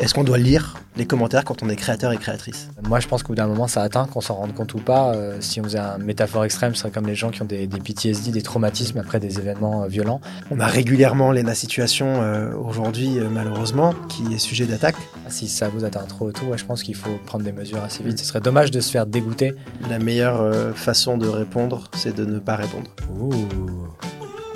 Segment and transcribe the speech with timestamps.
[0.00, 2.68] Est-ce qu'on doit lire les commentaires quand on est créateur et créatrice?
[2.88, 5.14] Moi, je pense qu'au bout d'un moment, ça atteint, qu'on s'en rende compte ou pas.
[5.14, 7.66] Euh, si on faisait une métaphore extrême, ce serait comme les gens qui ont des,
[7.66, 10.20] des PTSD, des traumatismes après des événements euh, violents.
[10.50, 14.96] On a régulièrement l'ENA Situation euh, aujourd'hui, malheureusement, qui est sujet d'attaque.
[15.28, 18.02] Si ça vous atteint trop et tout, je pense qu'il faut prendre des mesures assez
[18.02, 18.18] vite.
[18.18, 19.54] Ce serait dommage de se faire dégoûter.
[19.88, 22.90] La meilleure façon de répondre, c'est de ne pas répondre.
[23.20, 23.32] Ouh.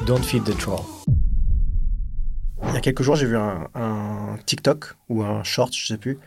[0.06, 0.80] Don't feed the troll.
[2.68, 6.18] Il y a quelques jours, j'ai vu un, TikTok ou un short, je sais plus,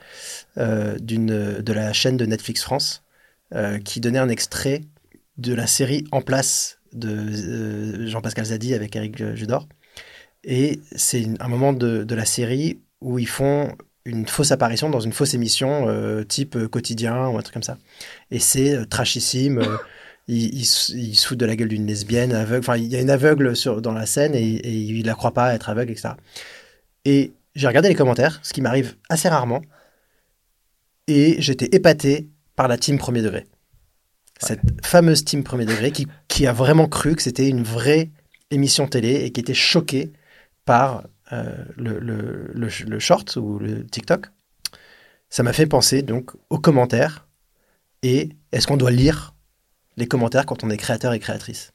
[0.58, 3.04] euh, de la chaîne de Netflix France
[3.54, 4.82] euh, qui donnait un extrait
[5.38, 9.68] de la série En place de euh, Jean-Pascal Zadi avec Eric Judor.
[10.44, 13.76] Et c'est un moment de, la série où ils font
[14.06, 15.88] une fausse apparition dans une fausse émission
[16.28, 17.78] type quotidien ou un truc comme ça.
[18.32, 19.62] Et c'est trashissime
[20.36, 22.60] il, se fout de la gueule d'une lesbienne aveugle.
[22.60, 25.34] Enfin, il y a une aveugle sur, dans la scène et, et il la croit
[25.34, 26.10] pas être aveugle, etc.
[27.06, 29.62] Et j'ai regardé les commentaires, ce qui m'arrive assez rarement,
[31.08, 33.48] et j'étais épaté par la team premier degré.
[34.40, 38.10] Cette fameuse team premier degré qui, qui a vraiment cru que c'était une vraie
[38.52, 40.14] émission télé et qui était choquée
[40.66, 44.28] par euh, le, le, le, short ou le TikTok.
[45.30, 47.28] Ça m'a fait penser donc aux commentaires
[48.02, 49.34] et est-ce qu'on doit lire
[50.00, 51.72] les commentaires quand on est créateur et créatrice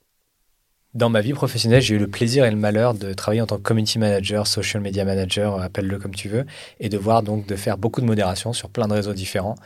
[0.95, 3.57] dans ma vie professionnelle, j'ai eu le plaisir et le malheur de travailler en tant
[3.57, 6.47] que community manager, social media manager, appelle-le comme tu veux,
[6.79, 9.57] et de voir donc de faire beaucoup de modération sur plein de réseaux différents.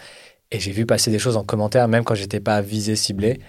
[0.51, 3.41] Et j'ai vu passer des choses en commentaire, même quand j'étais pas visé, ciblé,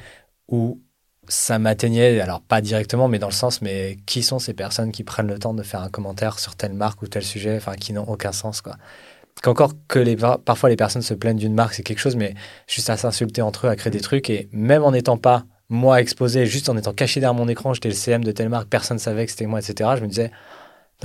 [0.50, 0.82] où
[1.30, 5.06] ça m'atteignait, alors pas directement, mais dans le sens, mais qui sont ces personnes qui
[5.06, 7.94] prennent le temps de faire un commentaire sur telle marque ou tel sujet, enfin, qui
[7.94, 8.76] n'ont aucun sens, quoi
[9.42, 12.34] qu'encore que les, parfois les personnes se plaignent d'une marque, c'est quelque chose, mais
[12.68, 16.02] juste à s'insulter entre eux, à créer des trucs, et même en n'étant pas moi
[16.02, 18.98] exposé, juste en étant caché derrière mon écran, j'étais le CM de telle marque, personne
[18.98, 19.92] ne savait que c'était moi, etc.
[19.98, 20.32] Je me disais,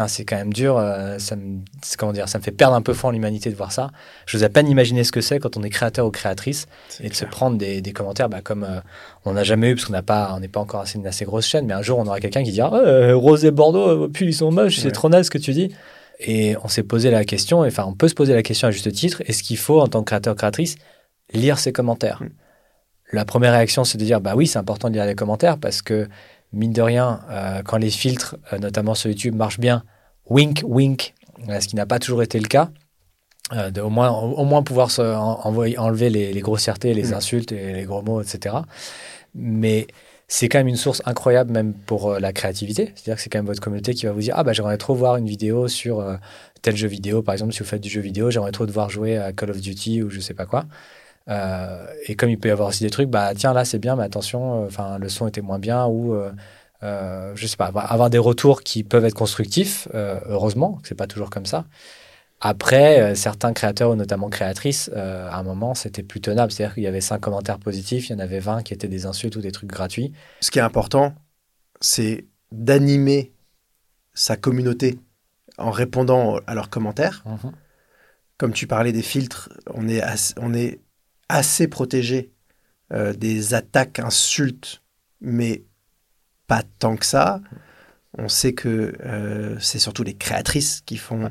[0.09, 1.61] c'est quand même dur, euh, ça, me,
[1.99, 3.91] comment dire, ça me fait perdre un peu foi en l'humanité de voir ça.
[4.27, 6.67] Je n'ose à peine imaginer ce que c'est quand on est créateur ou créatrice
[7.01, 8.81] et de se prendre des, des commentaires bah, comme euh,
[9.25, 11.25] on n'a jamais eu, parce qu'on n'a pas, on n'est pas encore assez, une assez
[11.25, 14.27] grosse chaîne, mais un jour on aura quelqu'un qui dira oh, Rose et Bordeaux, puis
[14.27, 15.73] ils sont moches, c'est trop naze ce que tu dis.
[16.21, 18.91] Et on s'est posé la question, enfin, on peut se poser la question à juste
[18.93, 20.77] titre est-ce qu'il faut, en tant que créateur, créatrice,
[21.33, 22.29] lire ses commentaires mm.
[23.13, 25.83] La première réaction, c'est de dire bah oui, c'est important de lire les commentaires parce
[25.83, 26.09] que,
[26.53, 29.85] mine de rien, euh, quand les filtres, euh, notamment sur YouTube, marchent bien,
[30.27, 31.15] wink, wink,
[31.49, 32.71] euh, ce qui n'a pas toujours été le cas,
[33.53, 37.15] de au, moins, au moins pouvoir se envoyer, enlever les, les grossièretés, les mm.
[37.15, 38.57] insultes et les gros mots, etc.
[39.35, 39.87] Mais
[40.29, 42.93] c'est quand même une source incroyable même pour euh, la créativité.
[42.95, 44.95] C'est-à-dire que c'est quand même votre communauté qui va vous dire ah bah j'aimerais trop
[44.95, 46.17] voir une vidéo sur euh,
[46.63, 47.23] tel jeu vidéo.
[47.23, 49.51] Par exemple, si vous faites du jeu vidéo, j'aimerais trop te voir jouer à Call
[49.51, 50.65] of Duty ou je sais pas quoi.
[51.29, 53.97] Euh, et comme il peut y avoir aussi des trucs, bah tiens là c'est bien,
[53.97, 56.15] mais attention, enfin le son était moins bien ou
[56.83, 59.89] je sais pas, avoir des retours qui peuvent être constructifs.
[59.95, 61.65] heureusement, c'est pas toujours comme ça.
[62.47, 66.53] Après, euh, certains créateurs, notamment créatrices, euh, à un moment, c'était plus tenable.
[66.53, 69.07] C'est-à-dire qu'il y avait cinq commentaires positifs, il y en avait 20 qui étaient des
[69.07, 70.13] insultes ou des trucs gratuits.
[70.43, 71.15] Ce qui est important,
[71.81, 73.33] c'est d'animer
[74.13, 74.99] sa communauté
[75.57, 77.25] en répondant à leurs commentaires.
[77.25, 77.53] Mhm.
[78.37, 80.81] Comme tu parlais des filtres, on est assez, on est
[81.31, 82.31] assez protégé
[82.93, 84.83] euh, des attaques, insultes,
[85.23, 85.65] mais
[86.47, 87.41] pas tant que ça.
[88.19, 91.31] On sait que c'est surtout les créatrices qui font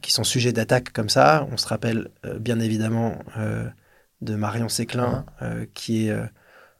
[0.00, 1.46] qui sont sujets d'attaque comme ça.
[1.52, 3.68] On se rappelle euh, bien évidemment euh,
[4.22, 5.26] de Marion Séclin,
[5.74, 6.16] qui est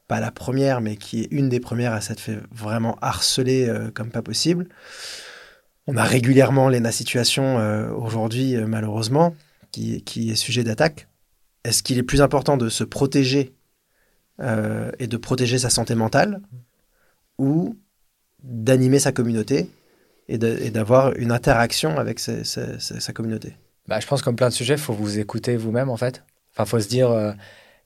[0.07, 4.09] pas la première, mais qui est une des premières à s'être fait vraiment harceler comme
[4.09, 4.67] pas possible.
[5.85, 7.57] On a régulièrement l'ENA Situation
[7.95, 9.35] aujourd'hui, malheureusement,
[9.71, 11.07] qui, qui, est sujet d'attaque.
[11.65, 13.53] Est-ce qu'il est plus important de se protéger
[14.39, 16.41] et de protéger sa santé mentale
[17.37, 17.77] ou
[18.41, 19.69] d'animer sa communauté
[20.27, 23.55] et d'avoir une interaction avec sa, communauté.
[23.87, 26.23] Bah, je pense comme plein de sujets, il faut vous écouter vous-même en fait.
[26.53, 27.31] Enfin, faut se dire, euh,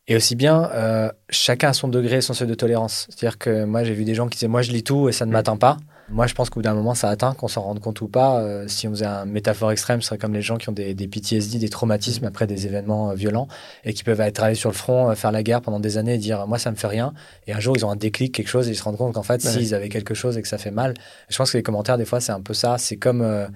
[0.07, 3.07] et aussi bien, euh, chacun a son degré, son seuil de tolérance.
[3.09, 5.25] C'est-à-dire que moi, j'ai vu des gens qui disaient, moi, je lis tout et ça
[5.25, 5.33] ne mm.
[5.33, 5.77] m'atteint pas.
[6.12, 8.40] Moi, je pense qu'au bout d'un moment, ça atteint, qu'on s'en rende compte ou pas.
[8.40, 10.94] Euh, si on faisait un métaphore extrême, ce serait comme les gens qui ont des,
[10.94, 13.48] des PTSD, des traumatismes après des événements violents
[13.83, 16.18] et qui peuvent être allés sur le front, faire la guerre pendant des années et
[16.18, 17.13] dire moi, ça me fait rien.
[17.48, 19.24] Et un jour, ils ont un déclic, quelque chose, et ils se rendent compte qu'en
[19.24, 20.95] fait, s'ils avaient quelque chose et que ça fait mal.
[21.30, 22.78] Je pense que les commentaires, des fois, c'est un peu ça.
[22.78, 23.48] C'est comme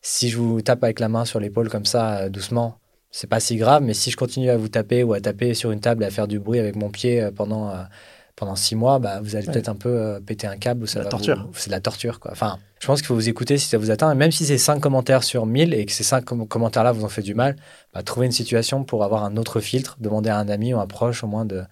[0.00, 2.78] si je vous tape avec la main sur l'épaule comme ça, doucement
[3.16, 5.70] c'est pas si grave, mais si je continue à vous taper ou à taper sur
[5.70, 7.82] une table et à faire du bruit avec mon pied euh, pendant, euh,
[8.36, 10.86] pendant six mois, bah, vous allez peut-être un peu euh, péter un câble.
[10.86, 11.48] C'est la torture.
[11.54, 12.30] C'est de la torture, quoi.
[12.32, 14.12] Enfin, je pense qu'il faut vous écouter si ça vous atteint.
[14.12, 17.08] Et même si c'est cinq commentaires sur 1000 et que ces cinq commentaires-là vous ont
[17.08, 17.56] fait du mal,
[17.94, 20.86] bah, trouvez une situation pour avoir un autre filtre, demandez à un ami ou un
[20.86, 21.62] proche au moins de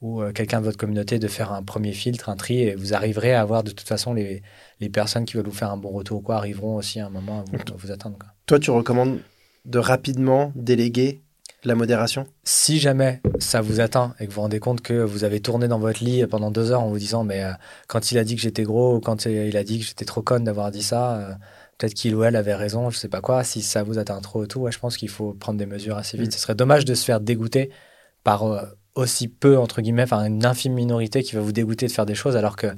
[0.00, 3.32] ou quelqu'un de votre communauté de faire un premier filtre, un tri, et vous arriverez
[3.32, 4.42] à avoir de toute façon les,
[4.80, 7.10] les personnes qui veulent vous faire un bon retour ou quoi arriveront aussi à un
[7.10, 8.18] moment à vous, à vous atteindre.
[8.18, 8.28] Quoi.
[8.44, 9.20] Toi, tu recommandes
[9.64, 11.22] de rapidement déléguer
[11.64, 15.24] la modération Si jamais ça vous atteint et que vous vous rendez compte que vous
[15.24, 17.52] avez tourné dans votre lit pendant deux heures en vous disant mais euh,
[17.88, 20.22] quand il a dit que j'étais gros ou quand il a dit que j'étais trop
[20.22, 21.32] conne d'avoir dit ça, euh,
[21.78, 23.44] peut-être qu'il ou elle avait raison, je sais pas quoi.
[23.44, 25.96] Si ça vous atteint trop et tout, ouais, je pense qu'il faut prendre des mesures
[25.96, 26.28] assez vite.
[26.28, 26.32] Mm.
[26.32, 27.70] Ce serait dommage de se faire dégoûter
[28.22, 28.62] par euh,
[28.94, 32.14] aussi peu, entre guillemets, enfin une infime minorité qui va vous dégoûter de faire des
[32.14, 32.68] choses alors que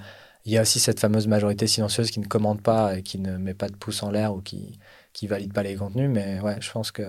[0.44, 3.36] il y a aussi cette fameuse majorité silencieuse qui ne commente pas et qui ne
[3.36, 4.78] met pas de pouce en l'air ou qui,
[5.12, 6.08] qui valide pas les contenus.
[6.08, 7.02] Mais ouais, je pense que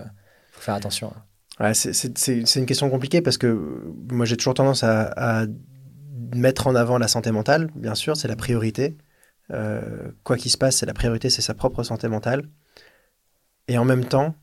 [0.51, 1.13] faut faire attention.
[1.59, 5.45] Ouais, c'est- une question compliquée parce que euh, moi j'ai toujours tendance à, à
[6.35, 8.95] mettre en avant la santé mentale, bien sûr, c'est la priorité.
[9.51, 12.49] Euh, quoi qu'il se passe, c'est la priorité, c'est sa propre santé mentale.
[13.69, 14.35] Et en même temps,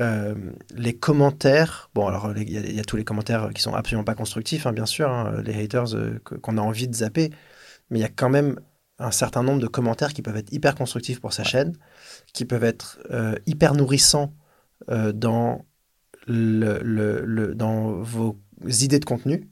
[0.00, 0.34] euh,
[0.76, 3.74] les commentaires, bon alors il y, a- il y a tous les commentaires qui sont
[3.74, 7.30] absolument pas constructifs, hein, bien sûr, hein, les haters euh, qu'on a envie de zapper,
[7.90, 8.60] mais il y a quand même
[8.98, 11.76] un certain nombre de commentaires qui peuvent être hyper constructifs pour sa chaîne,
[12.34, 13.00] qui peuvent être
[13.46, 14.34] hyper nourrissants
[15.14, 15.66] dans,
[16.28, 18.36] dans vos
[18.66, 19.48] idées de contenu.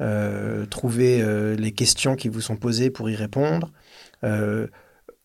[0.00, 3.70] Euh, trouver euh, les questions qui vous sont posées pour y répondre.
[4.24, 4.66] Euh,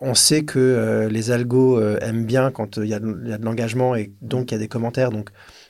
[0.01, 4.51] on sait que les algos aiment bien quand il y, a de- l'engagement et donc
[4.51, 5.09] il y a des commentaires.
[5.09, 5.29] Donc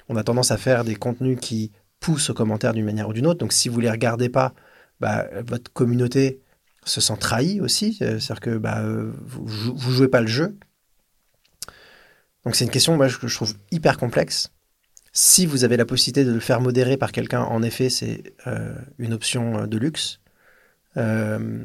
[0.09, 3.27] on a tendance à faire des contenus qui poussent aux commentaires d'une manière ou d'une
[3.27, 3.39] autre.
[3.39, 4.55] Donc si vous les regardez pas,
[4.99, 6.41] bah, votre communauté
[6.85, 7.93] se sent trahie aussi.
[7.93, 10.57] C'est-à-dire que bah, vous, vous jouez pas le jeu.
[12.43, 14.54] Donc c'est une question que je trouve hyper complexe.
[15.17, 18.73] Si vous avez la possibilité de le faire modérer par quelqu'un, en effet, c'est euh,
[18.99, 20.19] une option euh, de luxe
[20.97, 21.63] euh,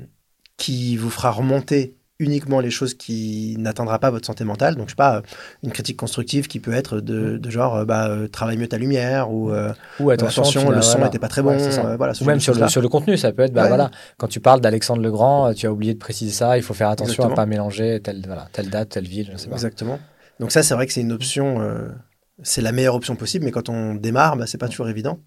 [0.56, 4.76] qui vous fera remonter uniquement les choses qui n'atteindra pas votre santé mentale.
[4.76, 5.22] Donc, je sais pas,
[5.64, 9.50] une critique constructive qui peut être de, de genre, bah, travaille mieux ta lumière ou
[9.50, 11.06] euh, Ou attention, le son voilà.
[11.06, 11.56] n'était pas très bon.
[11.56, 12.68] Ouais, euh, voilà, Ou même sur le, choses-là.
[12.68, 13.68] sur le contenu, ça peut être, bah Ouais.
[13.68, 16.74] voilà, quand tu parles d'Alexandre le Grand, tu as oublié de préciser ça, il faut
[16.74, 17.32] faire attention Exactement.
[17.32, 19.56] à pas mélanger telle, voilà, telle date, telle ville, je sais pas.
[19.56, 19.98] Exactement.
[20.38, 21.88] Donc ça, c'est vrai que c'est une option, euh,
[22.42, 25.20] c'est la meilleure option possible, mais quand on démarre, bah, c'est pas toujours évident.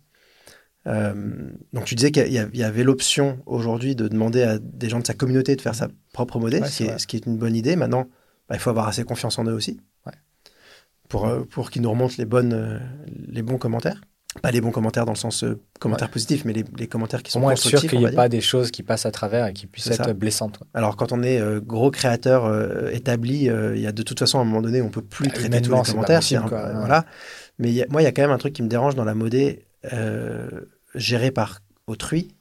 [0.85, 5.07] Euh, donc tu disais qu'il y, avait l'option aujourd'hui de demander à des gens de
[5.07, 6.99] sa communauté de faire sa propre Ouais, ce, qui est, vrai.
[6.99, 7.75] ce qui est une bonne idée.
[7.75, 8.09] Maintenant,
[8.49, 10.11] bah, il faut avoir assez confiance en eux aussi Ouais.
[11.07, 14.01] pour, euh, pour qu'ils nous remontent les, bonnes, euh, les bons commentaires.
[14.41, 17.29] Pas les bons commentaires dans le sens euh, commentaire positif, mais les, les commentaires qui
[17.31, 17.89] Au sont moins être sûr constructifs.
[17.91, 20.13] qu'il n'y ait pas des choses qui passent à travers et qui puissent être ça.
[20.13, 20.59] blessantes.
[20.73, 24.17] Alors quand on est euh, gros créateur euh, établi, euh, il y a de toute
[24.19, 26.19] façon à un moment donné, on peut plus Bah, traiter tous les commentaires.
[26.19, 26.73] possible, c'est un- quoi, ouais.
[26.75, 27.05] voilà.
[27.59, 28.95] Mais il y a- moi, il y a quand même un truc qui me dérange
[28.95, 29.65] dans la modée
[30.95, 32.33] gérée par autrui,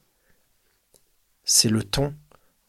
[1.43, 2.13] c'est le ton.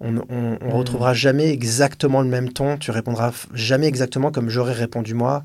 [0.01, 0.73] On, on, on Mm.
[0.73, 2.77] retrouvera jamais exactement le même ton.
[2.77, 5.45] Tu répondras jamais exactement comme j'aurais répondu moi.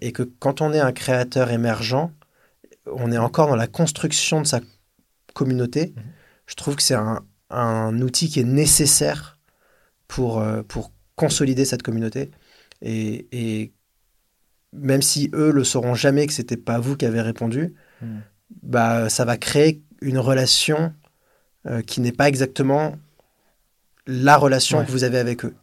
[0.00, 2.10] Et que quand on est un créateur émergent,
[2.86, 4.60] on est encore dans la construction de sa
[5.34, 5.92] communauté.
[5.96, 6.02] Mhm.
[6.46, 9.38] Je trouve que c'est un, un outil qui est nécessaire
[10.08, 12.30] pour, euh, pour consolider cette communauté.
[12.82, 13.72] Et, et
[14.72, 18.22] même si eux le sauront jamais que c'était pas vous qui avez répondu, Mhm.
[18.62, 20.92] bah, ça va créer une relation
[21.66, 22.96] euh, qui n'est pas exactement
[24.06, 24.84] la relation Ouais.
[24.86, 25.54] que vous avez avec eux.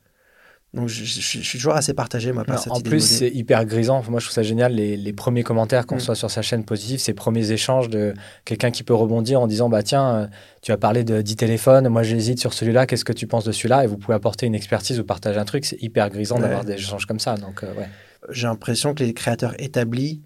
[0.73, 2.99] Donc je, je- je suis toujours assez partagé moi par Non, cette en idée plus,
[2.99, 4.03] c'est hyper grisant.
[4.07, 4.73] Moi, je trouve ça génial.
[4.73, 5.99] Les, les premiers commentaires qu'on Mm.
[5.99, 8.13] soit sur sa chaîne positive, ces premiers échanges de
[8.45, 10.27] quelqu'un qui peut rebondir en disant Bah, tiens, euh,
[10.61, 13.51] tu as parlé de 10 téléphones, moi j'hésite sur celui-là, qu'est-ce que tu penses de
[13.51, 13.83] celui-là?
[13.83, 15.65] Et vous pouvez apporter une expertise ou partager un truc.
[15.65, 16.41] C'est hyper grisant Ouais.
[16.43, 17.35] d'avoir des échanges comme ça.
[17.35, 17.89] Donc, euh, ouais.
[18.29, 20.21] j'ai l'impression que les créateurs établis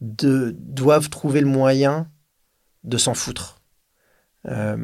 [0.00, 2.08] de, doivent trouver le moyen
[2.82, 3.60] de s'en foutre,
[4.48, 4.76] Euh,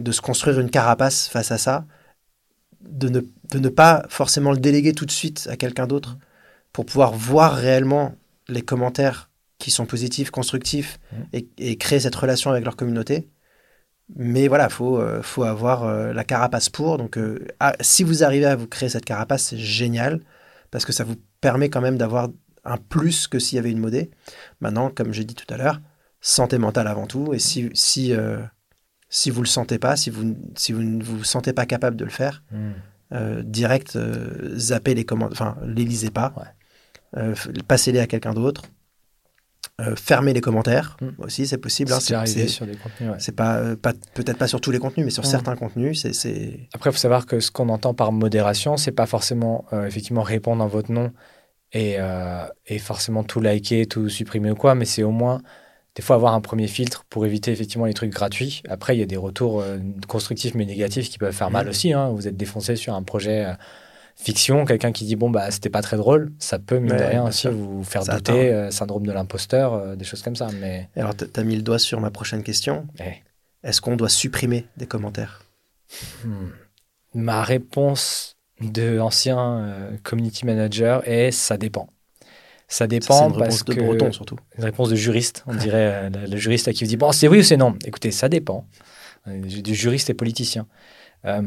[0.00, 1.84] de se construire une carapace face à ça,
[2.88, 3.20] de ne,
[3.50, 6.18] de ne pas forcément le déléguer tout de suite à quelqu'un d'autre
[6.72, 8.14] pour pouvoir voir réellement
[8.48, 11.26] les commentaires qui sont positifs, constructifs Mhm.
[11.32, 13.28] et, et créer cette relation avec leur communauté.
[14.16, 16.98] Mais voilà, il faut, euh, faut avoir euh, la carapace pour.
[16.98, 20.20] Donc, euh, ah, si vous arrivez à vous créer cette carapace, c'est génial
[20.70, 22.28] parce que ça vous permet quand même d'avoir
[22.64, 24.10] un plus que s'il y avait une modée.
[24.60, 25.80] Maintenant, comme j'ai dit tout à l'heure,
[26.20, 27.32] santé mentale avant tout.
[27.32, 28.12] Et si, si,
[29.14, 31.96] si vous ne le sentez pas, si vous, si vous ne vous sentez pas capable
[31.96, 32.42] de le faire,
[33.12, 36.32] euh, direct, euh, zappez les commentaires, enfin, les lisez pas.
[36.38, 37.20] Ouais.
[37.20, 37.34] Euh,
[37.68, 38.62] passez-les à quelqu'un d'autre.
[39.82, 41.08] Euh, fermez les commentaires Mm.
[41.22, 41.92] aussi, c'est possible.
[41.92, 43.10] hein, C'est sur des contenus.
[43.10, 43.16] ouais.
[43.18, 45.26] c'est pas, pas peut-être pas sur tous les contenus, mais sur Mm.
[45.26, 49.06] certains contenus, c'est- Après, il faut savoir que ce qu'on entend par modération, c'est pas
[49.06, 51.12] forcément effectivement répondre en votre nom
[51.72, 55.40] et, euh, et forcément tout liker, tout supprimer ou quoi, mais c'est au moins
[55.94, 58.62] des fois avoir un premier filtre pour éviter effectivement les trucs gratuits.
[58.68, 61.70] Après, il y a des retours euh, constructifs mais négatifs qui peuvent faire mal Mhm.
[61.70, 61.92] aussi.
[61.92, 62.08] hein.
[62.10, 63.52] Vous êtes défoncé sur un projet euh,
[64.16, 67.06] fiction, quelqu'un qui dit bon bah c'était pas très drôle, ça peut mine de Ouais,
[67.08, 67.52] rien aussi sûr.
[67.52, 70.48] vous faire Ça douter, euh, syndrome de l'imposteur, des choses comme ça.
[70.60, 72.86] Mais Alors, tu as mis le doigt sur ma prochaine question.
[73.62, 75.42] Est-ce qu'on doit supprimer des commentaires?
[76.24, 76.48] Hmm.
[77.14, 81.88] Ma réponse de ancien community manager est ça dépend.
[82.72, 84.36] Ça dépend une parce réponse de que breton surtout.
[84.56, 87.12] une réponse de juriste, on dirait euh, le, le juriste à qui vous dit bon
[87.12, 87.76] c'est oui ou c'est non.
[87.84, 88.66] Écoutez, ça dépend.
[89.28, 90.66] Euh, Du juriste et politicien.
[91.26, 91.42] Euh,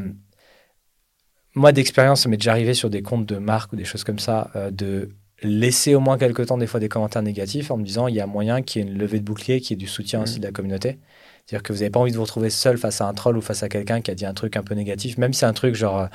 [1.56, 4.20] moi d'expérience, ça m'est déjà arrivé sur des comptes de marque ou des choses comme
[4.20, 5.10] ça euh, de
[5.42, 8.22] laisser au moins quelques temps des fois des commentaires négatifs en me disant il y
[8.22, 10.24] a moyen qu'il y ait une levée de bouclier, qu'il y ait du soutien Mhm.
[10.24, 11.00] aussi de la communauté.
[11.46, 13.42] C'est-à-dire que vous n'avez pas envie de vous retrouver seul face à un troll ou
[13.42, 15.54] face à quelqu'un qui a dit un truc un peu négatif, même si c'est un
[15.54, 16.08] truc genre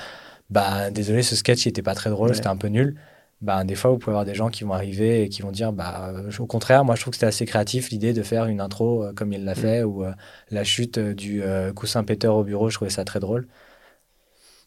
[0.50, 2.34] bah désolé ce sketch il était pas très drôle, Ouais.
[2.34, 2.96] c'était un peu nul.
[3.40, 5.72] Bah, des fois, vous pouvez avoir des gens qui vont arriver et qui vont dire
[5.72, 9.02] bah, au contraire, moi je trouve que c'était assez créatif l'idée de faire une intro
[9.04, 10.12] euh, comme il l'a fait ou euh,
[10.50, 13.48] la chute euh, du euh, coussin péteur au bureau, je trouvais ça très drôle.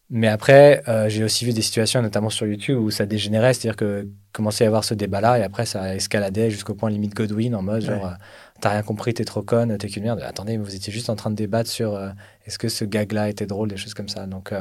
[0.09, 4.07] Mais après, j'ai aussi vu des situations, notamment sur YouTube, où ça dégénérait, c'est-à-dire que
[4.31, 7.61] commençait à y avoir ce débat-là et après ça escaladait jusqu'au point limite Godwin en
[7.63, 8.17] mode genre Ouais.
[8.59, 10.21] t'as rien compris, t'es trop conne, t'es qu'une merde.
[10.21, 11.99] Attendez, mais vous étiez juste en train de débattre sur
[12.45, 14.27] est-ce que ce gag-là était drôle, des choses comme ça.
[14.27, 14.53] Donc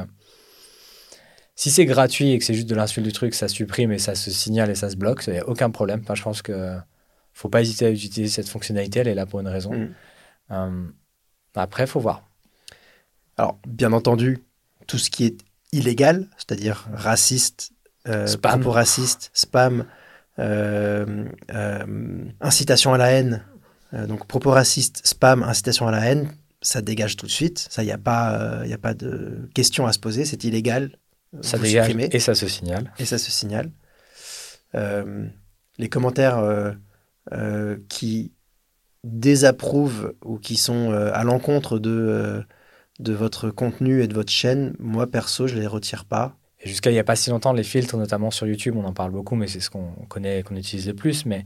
[1.55, 4.15] si c'est gratuit et que c'est juste de l'insulte du truc, ça supprime et ça
[4.15, 6.01] se signale et ça se bloque, il n'y a aucun problème.
[6.03, 6.77] Enfin, je pense que
[7.33, 9.73] faut pas hésiter à utiliser cette fonctionnalité, elle est là pour une raison.
[9.73, 9.93] Mm.
[10.51, 10.87] Euh,
[11.55, 12.23] après, faut voir.
[13.37, 14.43] Alors, bien entendu,
[14.87, 15.37] tout ce qui est
[15.71, 17.71] illégal, c'est-à-dire raciste,
[18.07, 18.59] euh, Spam.
[18.59, 19.85] propos raciste, spam,
[20.39, 23.43] euh, euh, incitation à la haine,
[23.93, 26.29] euh, donc propos racistes, spam, incitation à la haine,
[26.61, 27.67] ça dégage tout de suite.
[27.69, 30.43] Ça, il n'y a, pas, euh, y a pas de question à se poser, c'est
[30.43, 30.97] illégal.
[31.41, 32.09] Ça Vous dégage supprimez.
[32.11, 32.91] et ça se signale.
[32.99, 33.71] et ça se signale.
[34.75, 35.27] Euh,
[35.77, 36.71] les commentaires euh,
[37.31, 38.31] euh, qui
[39.03, 42.43] désapprouvent ou qui sont à l'encontre de,
[42.99, 46.37] de votre contenu et de votre chaîne, moi perso, je les retire pas.
[46.61, 48.93] Et jusqu'à il n'y a pas si longtemps, les filtres, notamment sur YouTube, on en
[48.93, 51.25] parle beaucoup, mais c'est ce qu'on connaît, qu'on utilise le plus.
[51.25, 51.43] Mais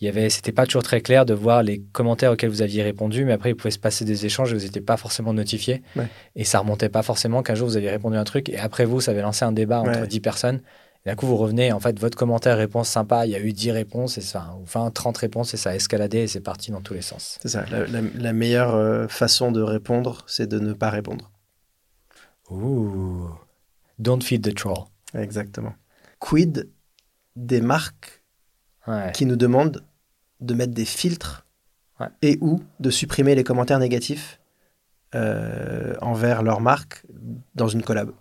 [0.00, 2.82] il y avait, c'était pas toujours très clair de voir les commentaires auxquels vous aviez
[2.82, 5.82] répondu, mais après il pouvait se passer des échanges et vous n'étiez pas forcément notifié.
[5.96, 6.08] Ouais.
[6.36, 8.84] Et ça remontait pas forcément qu'un jour vous aviez répondu à un truc et après
[8.86, 10.06] vous, ça avait lancé un débat entre Ouais.
[10.06, 10.62] 10 personnes.
[11.06, 13.70] D'un coup, vous revenez, en fait, votre commentaire, réponse sympa, il y a eu 10
[13.70, 16.82] réponses, et ça, ou 20, 30 réponses, et ça a escaladé, et c'est parti dans
[16.82, 17.38] tous les sens.
[17.40, 17.64] C'est ça.
[17.70, 21.30] La, la- la meilleure euh, façon de répondre, c'est de ne pas répondre.
[22.50, 23.30] Ouh.
[23.98, 24.84] Don't feed the troll.
[25.14, 25.72] Exactement.
[26.18, 26.68] Quid
[27.36, 28.22] des marques
[28.86, 29.12] Ouais.
[29.14, 29.82] qui nous demandent
[30.40, 31.46] de mettre des filtres
[32.00, 32.06] Ouais.
[32.22, 34.40] et ou de supprimer les commentaires négatifs
[35.14, 37.02] euh, envers leur marque
[37.54, 38.12] dans une collab.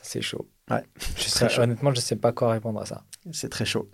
[0.00, 0.48] C'est chaud.
[0.70, 0.82] Ouais.
[1.16, 1.62] Je sais- chaud.
[1.62, 3.02] honnêtement, je sais pas quoi répondre à ça.
[3.32, 3.90] C'est très chaud.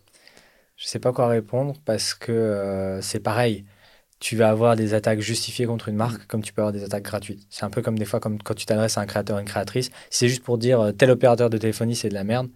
[0.77, 3.65] Je sais pas quoi répondre parce que euh, c'est pareil.
[4.21, 7.03] Tu vas avoir des attaques justifiées contre une marque comme tu peux avoir des attaques
[7.05, 7.47] gratuites.
[7.51, 9.47] C'est un peu comme des fois comme quand tu t'adresses à un créateur ou une
[9.47, 9.87] créatrice.
[9.87, 12.49] Si c'est juste pour dire euh, tel opérateur de téléphonie c'est de la merde,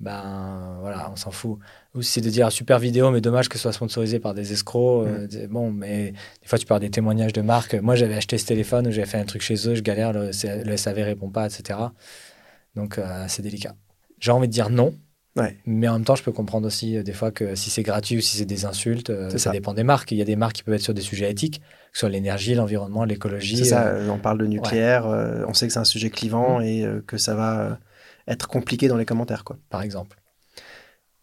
[0.00, 1.58] ben voilà, on s'en fout.
[1.94, 4.52] Ou si c'est de dire super vidéo mais dommage que ce soit sponsorisé par des
[4.52, 5.06] escrocs.
[5.06, 6.12] euh, c'est- bon, mais
[6.42, 7.74] des fois tu avoir des témoignages de marques.
[7.74, 10.30] Moi j'avais acheté ce téléphone ou j'avais fait un truc chez eux, je galère, le,
[10.64, 11.78] le SAV répond pas, etc.
[12.74, 13.74] Donc euh, c'est délicat.
[14.20, 14.94] J'ai envie de dire non,
[15.36, 15.54] Ouais.
[15.66, 18.16] mais en même temps, je peux comprendre aussi euh, des fois que si c'est gratuit
[18.16, 19.50] ou si c'est des insultes, ça, ça.
[19.50, 20.10] dépend des marques.
[20.12, 22.08] Il y a des marques qui peuvent être sur des sujets éthiques, que ce soit
[22.08, 23.58] l'énergie, l'environnement, l'écologie.
[23.58, 25.04] C'est ça, on parle de nucléaire,
[25.46, 27.78] on sait que c'est un sujet clivant et euh, que ça va
[28.28, 29.44] être compliqué dans les commentaires.
[29.44, 29.56] Quoi.
[29.70, 30.20] par exemple.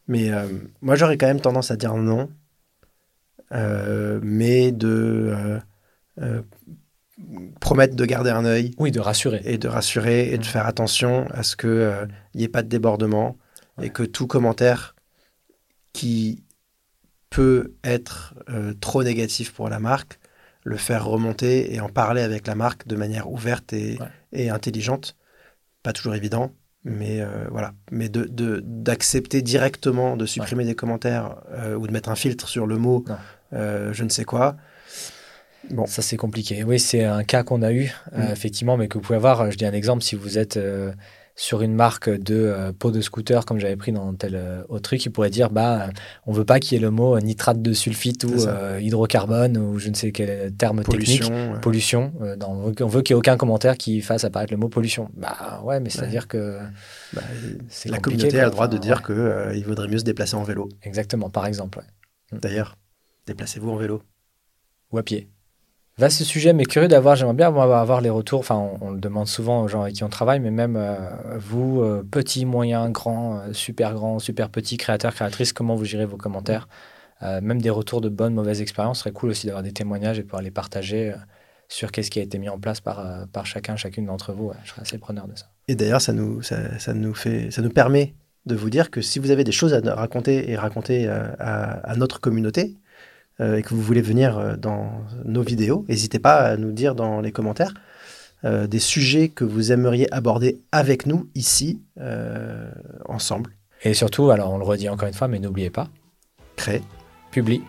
[0.07, 0.47] Mais euh,
[0.81, 2.29] moi, j'aurais quand même tendance à dire non,
[3.53, 5.61] euh, mais de
[6.21, 6.41] euh,
[7.59, 9.41] promettre de garder un œil Oui, de rassurer.
[9.45, 10.45] et de rassurer et de Mm.
[10.45, 13.37] faire attention à ce qu'il n'y ait pas de débordement
[13.77, 13.87] Ouais.
[13.87, 14.95] et que tout commentaire
[15.93, 16.43] qui
[17.29, 18.35] peut être
[18.81, 20.19] trop négatif pour la marque,
[20.63, 24.07] le faire remonter et en parler avec la marque de manière ouverte et, Ouais.
[24.33, 25.15] et intelligente.
[25.81, 26.51] Pas toujours évident,
[26.85, 27.73] mais euh, voilà.
[27.91, 32.47] Mais de- de- d'accepter directement de supprimer des commentaires euh, ou de mettre un filtre
[32.47, 33.05] sur le mot
[33.53, 34.55] euh, je ne sais quoi.
[35.69, 36.63] Bon, Ça, c'est compliqué.
[36.65, 38.31] Oui, c'est un cas qu'on a eu, euh, Mm.
[38.33, 39.49] effectivement, mais que vous pouvez avoir.
[39.49, 40.91] Je dis un exemple, si vous êtes euh,
[41.35, 44.83] sur une marque de euh, pot de scooter, comme j'avais pris dans tel euh, autre
[44.83, 45.89] truc, il pourrait dire bah,
[46.27, 49.57] on veut pas qu'il y ait le mot euh, nitrate de sulfite ou euh, hydrocarbone
[49.57, 51.23] ou je ne sais quel terme technique.
[51.23, 51.59] pollution.
[51.59, 52.13] pollution.
[52.37, 55.09] dans- on veut, qu'il n'y ait aucun commentaire qui fasse apparaître le mot pollution.
[55.15, 56.59] Bah ouais, mais c'est-à-dire que.
[57.13, 57.21] bah,
[57.85, 59.03] la communauté a le droit de dire ouais.
[59.03, 60.69] que il vaudrait mieux se déplacer en vélo.
[60.83, 61.79] Exactement, par exemple.
[61.79, 62.39] ouais.
[62.39, 62.77] D'ailleurs,
[63.25, 64.01] déplacez-vous en vélo.
[64.91, 65.29] Ou à pied.
[65.99, 68.39] Vaste sujet, mais curieux d'avoir, j'aimerais bien avoir, les retours.
[68.39, 70.97] Enfin, on, le demande souvent aux gens avec qui on travaille, mais même euh,
[71.37, 76.05] vous, euh, petit, moyen, grand, euh, super grand, super petit, créateur, créatrice, comment vous gérez
[76.05, 76.67] vos commentaires
[77.21, 78.97] Euh, Même des retours de bonnes, mauvaises expériences.
[78.97, 81.13] Ce serait cool aussi d'avoir des témoignages et de pouvoir les partager
[81.69, 84.51] sur qu'est-ce qui a été mis en place par, par chacun, chacune d'entre vous.
[84.63, 85.45] Je serais assez preneur de ça.
[85.67, 89.01] Et d'ailleurs, ça nous, ça, ça nous fait, ça nous permet de vous dire que
[89.01, 92.75] si vous avez des choses à raconter et raconter à, notre communauté
[93.43, 94.91] et que vous voulez venir euh, dans
[95.25, 97.73] nos vidéos, n'hésitez pas à nous dire dans les commentaires
[98.45, 102.69] euh, des sujets que vous aimeriez aborder avec nous ici, euh,
[103.05, 103.51] ensemble.
[103.83, 105.87] Et surtout, alors on le redit encore une fois, mais n'oubliez pas,
[107.31, 107.63] Publie.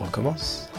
[0.00, 0.70] Recommence.